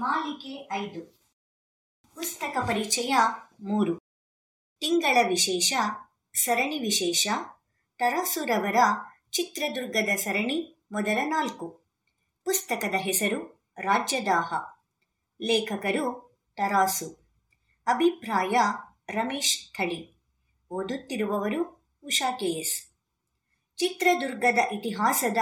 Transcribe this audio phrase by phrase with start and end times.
[0.00, 1.00] ಸಂಚಿಕೆ ಐದು.
[2.14, 3.16] ಪುಸ್ತಕ ಪರಿಚಯ
[3.60, 3.98] ಮೂರು.
[4.80, 5.72] ತಿಂಗಳ ವಿಶೇಷ,
[6.34, 7.28] ಸರಣಿ ವಿಶೇಷ,
[7.98, 8.76] ತರಾಸುರವರ
[9.30, 11.80] ಚಿತ್ರದುರ್ಗದ ಸರಣಿ ಮೊದಲ ನಾಲ್ಕು.
[12.44, 14.54] ಪುಸ್ತಕದ ಹೆಸರು ರಾಜ್ಯದಾಹ.
[15.42, 17.38] ಲೇಖಕರು ತರಾಸು.
[17.86, 18.56] ಅಭಿಪ್ರಾಯ
[19.08, 20.22] ರಮೇಶ್ ಥಳಿ.
[20.70, 22.90] ಓದುತ್ತಿರುವವರು ಉಷಾ ಕೆಎಸ್
[23.76, 25.38] ಚಿತ್ರದುರ್ಗದ ಇತಿಹಾಸದ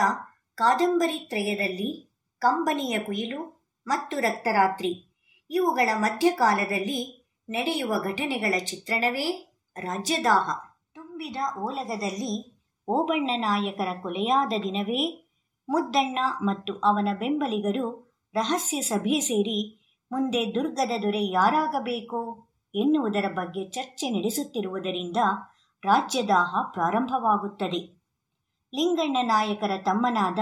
[0.55, 3.58] ಕಾದಂಬರಿ ತ್ರಯದಲ್ಲಿ ಕಂಬನಿಯ ಕುಯಿಲು
[3.88, 5.16] ಮತ್ತು ರಕ್ತರಾತ್ರಿ.
[5.51, 10.51] ಇವುಗಳ ಮಧ್ಯಕಾಲದಲ್ಲಿ ನಡೆಯುವ ಘಟನೆಗಳ ಚಿತ್ರಣವೇ ರಾಜ್ಯದಾಹ.
[10.95, 15.30] ತುಂಬಿದ ಓಲಗದಲ್ಲಿ ಓಬಣ್ಣ ನಾಯಕರ ಕೊಲೆಯಾದ ದಿನವೇ
[15.69, 19.74] ಮುದ್ದಣ್ಣ ಮತ್ತು ಅವನ ಬೆಂಬಲಿಗರು ರಹಸ್ಯ ಸಭೆ ಸೇರಿ
[20.12, 25.16] ಮುಂದೆ ದುರ್ಗದ ದೊರೆ ಯಾರಾಗಬೇಕು ಎನ್ನುವುದರ ಬಗ್ಗೆ ಚರ್ಚೆ ನಡೆಸುತ್ತಿರುವುದರಿಂದ
[25.84, 27.98] ರಾಜ್ಯದಾಹ ಪ್ರಾರಂಭವಾಗುತ್ತದೆ.
[28.75, 30.39] ಲಿಂಗಣ್ಣ ನಾಯಕರ ತಮ್ಮನಾದ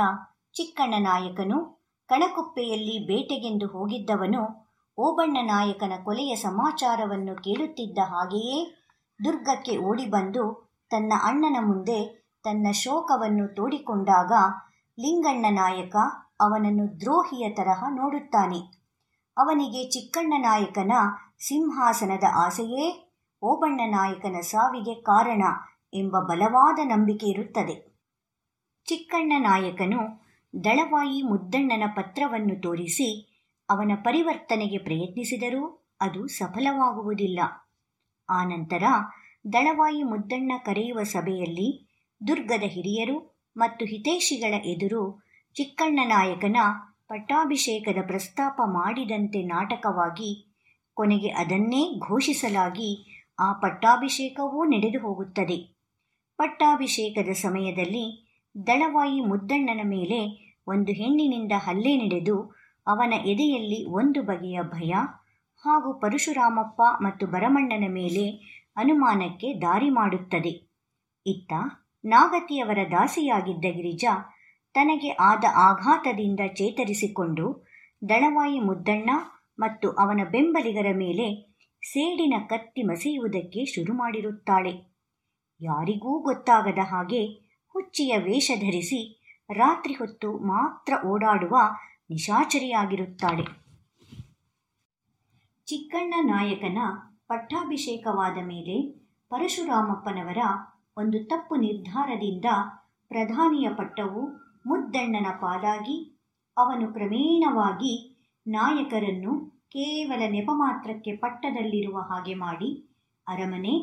[0.55, 1.75] ಚಿಕ್ಕಣ್ಣ ನಾಯಕನು
[2.08, 4.42] ಕಣಕುಪ್ಪೆಯಲ್ಲಿ ಬೇಟೆಗೆಂದು ಹೋಗಿದ್ದವನು
[4.98, 8.58] ಓಬಣ್ಣ ನಾಯಕನ ಕೊಲೆಯ ಸಮಾಚಾರವನ್ನು ಕೇಳುತ್ತಿದ್ದ ಹಾಗೆಯೇ
[9.24, 10.44] ದುರ್ಗಕ್ಕೆ ಓಡಿಬಂದು
[10.90, 11.98] ತನ್ನ ಅಣ್ಣನ ಮುಂದೆ
[12.44, 14.32] ತನ್ನ ಶೋಕವನ್ನು ತೋಡಿಕೊಂಡಾಗ
[15.00, 15.96] ಲಿಂಗಣ್ಣ ನಾಯಕ
[16.40, 18.60] ಅವನನ್ನು ದ್ರೋಹಿಯ ತರಹ ನೋಡುತ್ತಾನೆ.
[19.36, 20.92] ಅವನಿಗೆ ಚಿಕ್ಕಣ್ಣ ನಾಯಕನ
[21.38, 22.86] ಸಿಂಹಾಸನದ ಆಸೆಯೇ
[23.42, 25.42] ಓಬಣ್ಣ ನಾಯಕನ ಸಾವಿಗೆ ಕಾರಣ
[25.94, 27.74] ಎಂಬ ಬಲವಾದ ನಂಬಿಕೆ ಇರುತ್ತದೆ.
[28.86, 30.25] ಚಿಕ್ಕಣ್ಣ ನಾಯಕನು
[30.64, 33.32] ದಳವಾಯಿ ಮುದ್ದಣ್ಣನ ಪತ್ರವನ್ನು ತೋರಿಸಿ
[33.70, 37.40] ಅವನ ಪರಿವರ್ತನೆಗೆ ಪ್ರಯತ್ನಿಸಿದರೂ ಅದು ಸಫಲವಾಗುವುದಿಲ್ಲ.
[38.30, 38.82] ಆನಂತರ
[39.52, 41.88] ದಳವಾಯಿ ಮುದ್ದಣ್ಣ ಕರೆಯುವ ಸಭೆಯಲ್ಲಿ
[42.28, 46.56] ದುರ್ಗದ ಹಿರಿಯರು ಮತ್ತು ಹಿತೈಷಿಗಳ ಎದುರು ಚಿಕ್ಕಣ್ಣ ನಾಯಕನ
[47.08, 50.56] ಪಟ್ಟಾಭಿಷೇಕದ ಪ್ರಸ್ತಾಪ ಮಾಡಿದಂತೆ ನಾಟಕವಾಗಿ
[50.94, 55.77] ಕೊನೆಗೆ ಅದನ್ನೇ ಘೋಷಿಸಲಾಗಿ ಆ ಪಟ್ಟಾಭಿಷೇಕವೂ ನಡೆದು ಹೋಗುತ್ತದೆ.
[56.36, 58.22] ಪಟ್ಟಾಭಿಷೇಕದ ಸಮಯದಲ್ಲಿ
[58.66, 62.56] ದಳವಾಯಿ ಮುದ್ದಣ್ಣನ ಮೇಲೆ ಒಂದು ಹೆಣ್ಣಿನಿಂದ ಹಲ್ಲೆ ನಡೆದು
[62.86, 64.92] ಅವನ ಎದೆಯಲ್ಲಿ ಒಂದು ಬಗೆಯ ಭಯ
[65.64, 68.30] ಹಾಗೂ ಪರಶುರಾಮಪ್ಪ ಮತ್ತು ಭರಮಣ್ಣನ ಮೇಲೆ
[68.77, 70.50] ಅನುಮಾನಕ್ಕೆ ದಾರಿ ಮಾಡುತ್ತದೆ.
[71.27, 71.52] ಇತ್ತ
[72.04, 74.32] ನಾಗತಿಯವರ ದಾಸಿಯಾಗಿದ್ದ ಗಿರಿಜಾ
[74.74, 77.66] ತನಗೆ ಆದ ಆಘಾತದಿಂದ ಚೇತರಿಸಿಕೊಂಡು
[78.08, 79.10] ದಳವಾಯಿ ಮುದ್ದಣ್ಣ
[79.58, 84.96] ಮತ್ತು ಅವನ ಬೆಂಬಲಿಗರ ಮೇಲೆ ಸೇಡಿನ ಕತ್ತಿ ಮಸೆಯುವುದಕ್ಕೆ ಶುರು ಮಾಡಿರುತ್ತಾಳೆ.
[85.60, 87.27] ಯಾರಿಗೂ ಗೊತ್ತಾಗದ ಹಾಗೆ
[87.66, 89.15] ಹುಚ್ಚಿಯ ವೇಷ ಧರಿಸಿ
[89.51, 91.57] ರಾತ್ರಿ ಹೊತ್ತು ಮಾತ್ರ ಓಡಾಡುವ
[92.11, 93.45] ನಿಶಾಚರಿಯಾಗಿರುತ್ತಾಳೆ.
[95.67, 96.79] ಚಿಕ್ಕಣ್ಣ ನಾಯಕನ
[97.29, 100.39] ಪಟ್ಟಾಭಿಷೇಕವಾದ ಮೇಲೆ ಪರಶುರಾಮಪ್ಪನವರ
[100.96, 102.45] ಒಂದು ತಪ್ಪು ನಿರ್ಧಾರದಿಂದ
[103.08, 104.23] ಪ್ರಧಾನಿಯ ಪಟ್ಟವು
[104.67, 106.27] ಮುದ್ದಣ್ಣನ ಪಾಲಾಗಿ
[106.57, 113.78] ಅವನು ಕ್ರಮೇಣವಾಗಿ ನಾಯಕರನ್ನು ಕೇವಲ ನೆಪ ಮಾತ್ರಕ್ಕೆ ಪಟ್ಟದಲ್ಲಿರುವ ಹಾಗೆ ಮಾಡಿ ಅರಮನೆ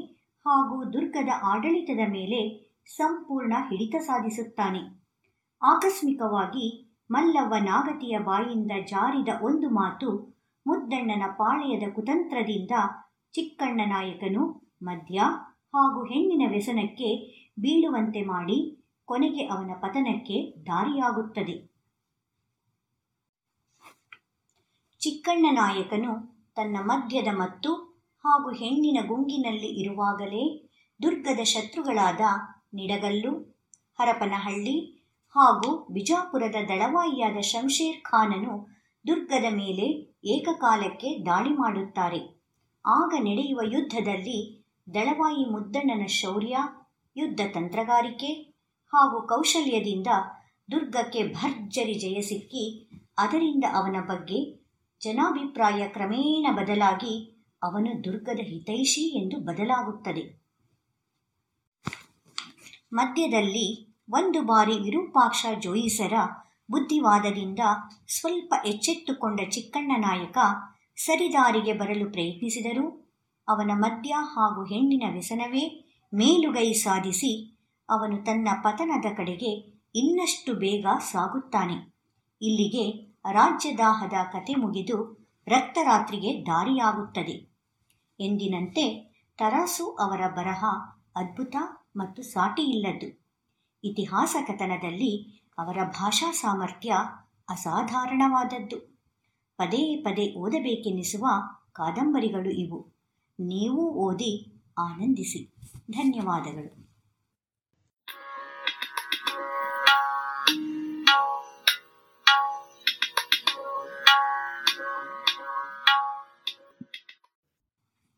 [0.45, 5.02] ಹಾಗೂ ದುರ್ಗದ ಆಡಳಿತದ ಮೇಲೆ ಸಂಪೂರ್ಣ ಹಿಡಿತ ಸಾಧಿಸುತ್ತಾನೆ.
[5.63, 6.67] ಆಕಸ್ಮಿಕವಾಗಿ
[7.11, 10.09] ಮಲ್ಲವ್ವ ನಾಗತಿಯ ಬಾಯಿಂದ ಜಾರಿದ ಒಂದು ಮಾತು
[10.65, 12.71] ಮುದ್ದಣ್ಣನ ಪಾಳೆಯದ ಕುತಂತ್ರದಿಂದ
[13.33, 14.43] ಚಿಕ್ಕಣ್ಣ ನಾಯಕನು,
[14.83, 15.19] ಮದ್ಯ
[15.75, 17.09] ಹಾಗೂ ಹೆಣ್ಣಿನ ವ್ಯಸನಕ್ಕೆ
[17.59, 18.57] ಬೀಳುವಂತೆ ಮಾಡಿ
[19.05, 20.37] ಕೊನೆಗೆ ಅವನ ಪತನಕ್ಕೆ
[20.67, 21.55] ದಾರಿಯಾಗುತ್ತದೆ.
[25.01, 26.11] ಚಿಕ್ಕಣ್ಣ ನಾಯಕನು
[26.55, 27.71] ತನ್ನ ಮದ್ಯದ ಮತ್ತು
[28.25, 30.43] ಹಾಗೂ ಹೆಣ್ಣಿನ ಗುಂಗಿನಲ್ಲಿ ಇರುವಾಗಲೇ
[30.99, 32.21] ದುರ್ಗದ ಶತ್ರುಗಳಾದ
[32.73, 33.31] ನಿಡಗಲ್ಲು,
[33.99, 35.02] ಹರಪನಹಳ್ಳಿ
[35.35, 38.67] ಹಾಗೂ ಬಿಜಾಪುರದ ದಳವಾಯಿಯಾದ ಶಂಶೇರ್ ಖಾನನು
[39.07, 42.19] ದುರ್ಗದ ಮೇಲೆ ಏಕಕಾಲಕ್ಕೆ ದಾಳಿ ಮಾಡುತ್ತಾರೆ.
[42.85, 46.57] ಆಗ ನಡೆಯುವ ಯುದ್ಧದಲ್ಲಿ ದಳವಾಯಿ ಮುದ್ದಣ್ಣನ ಶೌರ್ಯ,
[47.15, 48.33] ಯುದ್ಧ ತಂತ್ರಗಾರಿಕೆ
[48.93, 50.07] ಹಾಗೂ ಕೌಶಲ್ಯದಿಂದ
[50.71, 54.39] ದುರ್ಗಕ್ಕೆ ಭರ್ಜರಿ ಜಯ ಸಿಕ್ಕಿ, ಅದರಿಂದ ಅವನ ಬಗ್ಗೆ
[55.01, 57.15] ಜನಾಭಿಪ್ರಾಯ ಕ್ರಮೇಣ ಬದಲಾಗಿ
[57.63, 60.23] ಅವನು ದುರ್ಗದ ಹಿತೈಷಿ ಎಂದು ಬದಲಾಗುತ್ತದೆ.
[62.93, 66.13] ಮಧ್ಯದಲ್ಲಿ ಒಂದು ಬಾರಿ ವಿರೂಪಾಕ್ಷ ಜೋಯಿಸರ
[66.71, 67.59] ಬುದ್ಧಿವಾದದಿಂದ
[68.07, 70.37] ಸ್ವಲ್ಪ ಎಚ್ಚೆತ್ತುಕೊಂಡ ಚಿಕ್ಕಣ್ಣ ನಾಯಕ
[70.95, 73.15] ಸರಿದಾರಿಗೆ ಬರಲು ಪ್ರಯತ್ನಿಸಿದರೂ.
[73.47, 81.73] ಅವನ ಮದ್ಯ ಹಾಗೂ ಹೆಣ್ಣಿನ ವ್ಯಸನವೇ ಮೇಲುಗೈ ಸಾಧಿಸಿ ಅವನು ತನ್ನ ಪತನದ ಕಡೆಗೆ ಇನ್ನಷ್ಟು ಬೇಗ ಸಾಗುತ್ತಾನೆ.
[82.41, 87.53] ಇಲ್ಲಿಗೆ ರಾಜ್ಯದಾಹದ ಕತೆ ಮುಗಿದು ರಕ್ತರಾತ್ರಿಗೆ ದಾರಿಯಾಗುತ್ತದೆ.
[88.19, 90.65] ಎಂದಿನಂತೆ ತರಾಸು ಅವರ ಬರಹ
[91.15, 91.55] ಅದ್ಭುತ
[91.95, 93.22] ಮತ್ತು ಸಾಟಿಯಿಲ್ಲದ್ದು.
[93.83, 96.93] ಇತಿಹಾಸ ಕಥನದಲ್ಲಿ ಅವರ ಭಾಷಾ ಸಾಮರ್ಥ್ಯ
[97.49, 98.77] ಅಸಾಧಾರಣವಾದದ್ದು.
[99.57, 101.27] ಪದೇ ಪದೇ ಓದಬೇಕೆನ್ನಿಸುವ
[101.71, 102.87] ಕಾದಂಬರಿಗಳು ಇವು.
[103.39, 105.53] ನೀವು ಓದಿ ಆನಂದಿಸಿ.
[105.91, 106.82] ಧನ್ಯವಾದಗಳು.